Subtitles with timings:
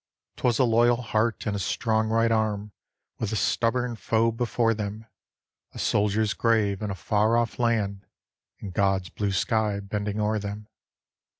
[0.37, 2.71] 'Twas a loyal heart, and a strong right arm,
[3.19, 5.05] With a stubborn foe before them;
[5.73, 8.07] A soldier's grave in a far off land,
[8.61, 10.67] And God's blue sky bending o'er them.